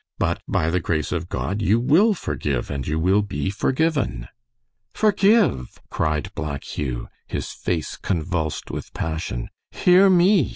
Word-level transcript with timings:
"But, 0.17 0.41
by 0.47 0.71
the 0.71 0.79
grace 0.79 1.11
of 1.11 1.29
God, 1.29 1.61
you 1.61 1.79
will 1.79 2.15
forgive, 2.15 2.71
and 2.71 2.87
you 2.87 2.97
will 2.97 3.21
be 3.21 3.51
forgiven." 3.51 4.29
"Forgive!" 4.95 5.79
cried 5.91 6.33
Black 6.33 6.63
Hugh, 6.63 7.07
his 7.27 7.51
face 7.51 7.97
convulsed 7.97 8.71
with 8.71 8.91
passion. 8.95 9.49
"Hear 9.69 10.09
me!" 10.09 10.49